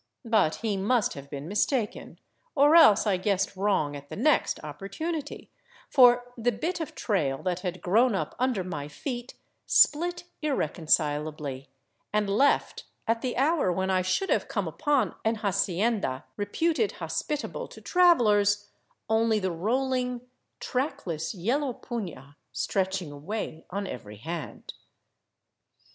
[0.25, 2.17] But he must have been mis taken,
[2.55, 5.51] or else I guessed wrong at the next opportunity,
[5.91, 9.35] for the bit of trail that had grown up under my feet
[9.67, 11.69] split irreconcilably
[12.11, 17.67] and left, at the hour when I should have come upon an hacienda reputed hospitable
[17.67, 18.71] to travelers,
[19.07, 20.21] only the rolHng,
[20.59, 24.73] trackless, yellow puna stretching away on every hand.